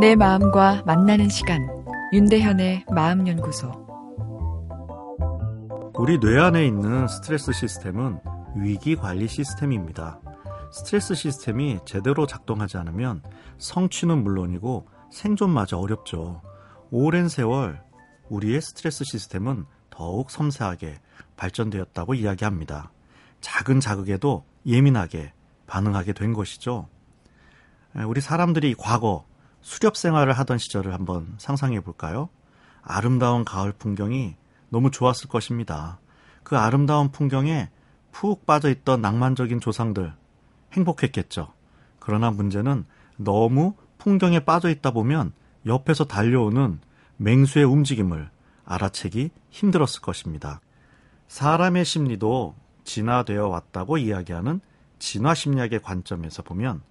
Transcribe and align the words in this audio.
내 0.00 0.14
마음과 0.14 0.84
만나는 0.86 1.28
시간 1.28 1.66
윤대현의 2.12 2.84
마음연구소 2.88 3.72
우리 5.98 6.20
뇌 6.20 6.38
안에 6.38 6.64
있는 6.64 7.08
스트레스 7.08 7.50
시스템은 7.50 8.20
위기 8.54 8.94
관리 8.94 9.26
시스템입니다. 9.26 10.20
스트레스 10.70 11.16
시스템이 11.16 11.80
제대로 11.84 12.28
작동하지 12.28 12.76
않으면 12.76 13.24
성취는 13.58 14.22
물론이고 14.22 14.86
생존마저 15.10 15.78
어렵죠. 15.78 16.42
오랜 16.92 17.28
세월 17.28 17.82
우리의 18.28 18.60
스트레스 18.60 19.02
시스템은 19.02 19.66
더욱 19.90 20.30
섬세하게 20.30 21.00
발전되었다고 21.36 22.14
이야기합니다. 22.14 22.92
작은 23.40 23.80
자극에도 23.80 24.44
예민하게 24.64 25.32
반응하게 25.66 26.12
된 26.12 26.34
것이죠. 26.34 26.86
우리 28.06 28.20
사람들이 28.20 28.76
과거 28.78 29.26
수렵 29.60 29.96
생활을 29.96 30.32
하던 30.34 30.58
시절을 30.58 30.92
한번 30.92 31.34
상상해 31.38 31.80
볼까요? 31.80 32.28
아름다운 32.82 33.44
가을 33.44 33.72
풍경이 33.72 34.36
너무 34.70 34.90
좋았을 34.90 35.28
것입니다. 35.28 35.98
그 36.42 36.56
아름다운 36.56 37.10
풍경에 37.10 37.68
푹 38.12 38.46
빠져 38.46 38.70
있던 38.70 39.00
낭만적인 39.00 39.60
조상들 39.60 40.12
행복했겠죠. 40.72 41.52
그러나 42.00 42.30
문제는 42.30 42.84
너무 43.16 43.74
풍경에 43.98 44.40
빠져 44.40 44.70
있다 44.70 44.92
보면 44.92 45.32
옆에서 45.66 46.04
달려오는 46.04 46.80
맹수의 47.16 47.64
움직임을 47.64 48.30
알아채기 48.64 49.30
힘들었을 49.50 50.00
것입니다. 50.00 50.60
사람의 51.26 51.84
심리도 51.84 52.54
진화되어 52.84 53.48
왔다고 53.48 53.98
이야기하는 53.98 54.60
진화 54.98 55.34
심리학의 55.34 55.82
관점에서 55.82 56.42
보면 56.42 56.82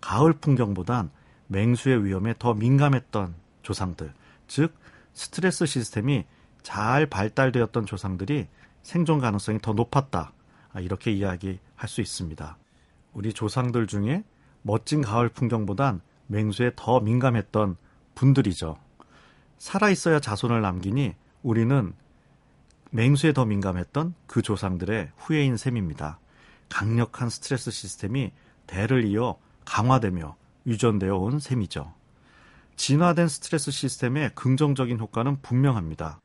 가을 0.00 0.32
풍경보단 0.32 1.10
맹수의 1.48 2.04
위험에 2.04 2.34
더 2.38 2.54
민감했던 2.54 3.34
조상들, 3.62 4.12
즉 4.46 4.74
스트레스 5.12 5.66
시스템이 5.66 6.24
잘 6.62 7.06
발달되었던 7.06 7.86
조상들이 7.86 8.48
생존 8.82 9.18
가능성이 9.18 9.58
더 9.60 9.72
높았다. 9.72 10.32
이렇게 10.80 11.12
이야기할 11.12 11.88
수 11.88 12.00
있습니다. 12.00 12.56
우리 13.12 13.32
조상들 13.32 13.86
중에 13.86 14.24
멋진 14.62 15.02
가을 15.02 15.28
풍경보단 15.28 16.00
맹수에 16.26 16.72
더 16.74 17.00
민감했던 17.00 17.76
분들이죠. 18.14 18.76
살아있어야 19.58 20.20
자손을 20.20 20.60
남기니 20.60 21.14
우리는 21.42 21.92
맹수에 22.90 23.32
더 23.32 23.44
민감했던 23.44 24.14
그 24.26 24.42
조상들의 24.42 25.12
후예인 25.16 25.56
셈입니다. 25.56 26.18
강력한 26.68 27.28
스트레스 27.28 27.70
시스템이 27.70 28.32
대를 28.66 29.04
이어 29.04 29.36
강화되며 29.64 30.36
유전되어 30.66 31.16
온 31.16 31.38
셈이죠. 31.38 31.92
진화된 32.76 33.28
스트레스 33.28 33.70
시스템의 33.70 34.32
긍정적인 34.34 34.98
효과는 34.98 35.40
분명합니다. 35.42 36.20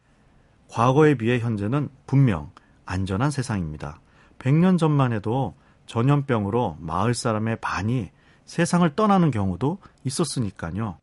과거에 0.70 1.16
비해 1.16 1.40
현재는 1.40 1.90
분명 2.06 2.52
안전한 2.86 3.32
세상입니다. 3.32 4.02
100년 4.40 4.78
전만 4.78 5.14
해도 5.14 5.56
전염병으로 5.86 6.78
마을 6.80 7.14
사람의 7.14 7.58
반이 7.62 8.12
세상을 8.46 8.96
떠나는 8.96 9.32
경우도 9.32 9.80
있었으니까요. 10.04 10.98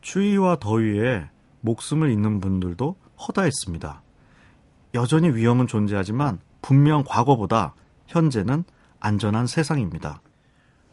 추위와 0.00 0.56
더위에 0.56 1.28
목숨을 1.60 2.10
잃는 2.10 2.40
분들도 2.40 2.96
허다했습니다. 3.26 4.02
여전히 4.94 5.28
위험은 5.30 5.66
존재하지만 5.66 6.40
분명 6.62 7.04
과거보다 7.06 7.74
현재는 8.06 8.64
안전한 8.98 9.46
세상입니다. 9.46 10.22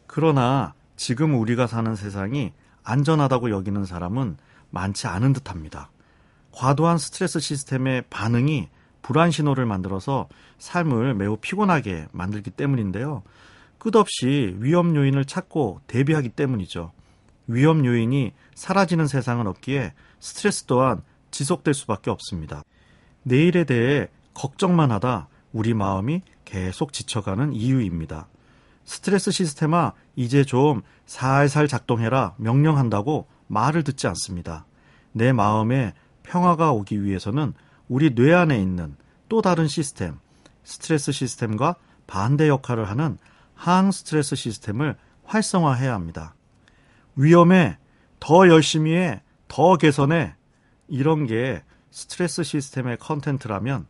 그러나 0.08 0.74
지금 0.98 1.40
우리가 1.40 1.68
사는 1.68 1.96
세상이 1.96 2.52
안전하다고 2.84 3.52
여기는 3.52 3.86
사람은 3.86 4.38
많지 4.72 5.08
않은 5.08 5.32
듯 5.32 5.50
합니다. 5.50 5.90
과도한 6.52 6.98
스트레스 6.98 7.40
시스템의 7.40 8.04
반응이 8.10 8.68
불안 9.02 9.32
신호를 9.32 9.66
만들어서 9.66 10.28
삶을 10.58 11.14
매우 11.14 11.38
피곤하게 11.38 12.08
만들기 12.12 12.50
때문인데요. 12.50 13.24
끝없이 13.78 14.56
위험 14.60 14.96
요인을 14.96 15.26
찾고 15.26 15.82
대비하기 15.88 16.30
때문이죠. 16.30 16.92
위험 17.46 17.86
요인이 17.86 18.34
사라지는 18.56 19.08
세상은 19.08 19.48
없기에 19.48 19.94
스트레스 20.20 20.66
또한 20.66 21.04
지속될 21.32 21.74
수밖에 21.74 22.10
없습니다. 22.10 22.64
내일에 23.24 23.64
대해 23.64 24.08
걱정만 24.34 24.92
하다 24.92 25.28
우리 25.54 25.74
마음이 25.74 26.24
계속 26.44 26.92
지쳐가는 26.92 27.54
이유입니다. 27.54 28.28
스트레스 28.88 29.32
시스템아 29.32 29.92
이제 30.16 30.46
좀 30.46 30.82
살살 31.06 31.68
작동해라 31.68 32.36
명령한다고 32.38 33.28
말을 33.48 33.84
듣지 33.84 34.08
않습니다. 34.08 34.66
내 35.12 35.34
마음에 35.34 35.94
평화가 36.24 36.72
오기 36.72 37.04
위해서는 37.04 37.54
우리 37.90 38.16
뇌 38.16 38.34
안에 38.34 38.60
있는 38.60 38.96
또 39.28 39.42
다른 39.42 39.68
시스템, 39.68 40.18
스트레스 40.64 41.12
시스템과 41.12 41.76
반대 42.08 42.48
역할을 42.48 42.90
하는 42.90 43.18
항 43.56 43.92
스트레스 43.92 44.38
시스템을 44.38 44.96
활성화해야 45.26 45.94
합니다. 45.94 46.34
위험해, 47.18 47.78
더 48.22 48.48
열심히 48.48 48.96
해, 48.96 49.22
더 49.50 49.76
개선해. 49.76 50.34
이런 50.88 51.28
게 51.28 51.62
스트레스 51.92 52.42
시스템의 52.42 52.98
컨텐트라면 53.00 53.86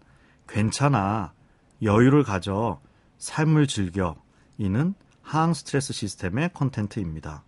괜찮아. 0.47 1.33
여유를 1.83 2.23
가져. 2.23 2.79
삶을 3.19 3.67
즐겨. 3.67 4.15
이는 4.57 4.93
항 5.21 5.53
스트레스 5.53 5.93
시스템의 5.93 6.51
컨텐트입니다. 6.53 7.43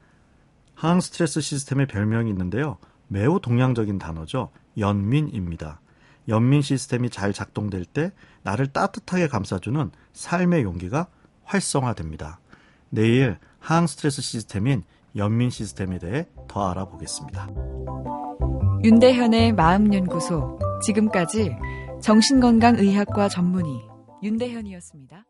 항 0.75 1.01
스트레스 1.01 1.41
시스템의 1.41 1.87
별명이 1.87 2.29
있는데요. 2.29 2.77
매우 3.07 3.39
동양적인 3.39 3.97
단어죠. 3.99 4.49
연민입니다. 4.77 5.81
연민 6.27 6.61
시스템이 6.61 7.09
잘 7.09 7.33
작동될 7.33 7.85
때 7.85 8.11
나를 8.43 8.67
따뜻하게 8.67 9.27
감싸주는 9.27 9.91
삶의 10.13 10.63
용기가 10.63 11.07
활성화됩니다. 11.43 12.39
내일 12.89 13.37
항 13.59 13.87
스트레스 13.87 14.21
시스템인 14.21 14.83
연민 15.15 15.49
시스템에 15.49 15.97
대해 15.99 16.27
더 16.47 16.69
알아보겠습니다. 16.69 17.49
윤대현의 18.83 19.53
마음연구소 19.53 20.59
지금까지 20.83 21.55
정신건강의학과 22.01 23.27
전문의 23.27 23.81
윤대현이었습니다. 24.23 25.25